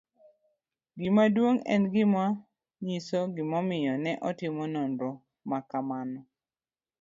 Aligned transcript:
Gima 0.99 1.23
duong' 1.35 1.61
En 1.73 1.83
gima 1.93 2.25
nyiso 2.85 3.19
gimomiyo 3.35 3.93
ne 4.03 4.11
otim 4.29 4.55
nonro 4.73 5.09
ma 5.49 5.59
kamano. 5.69 6.19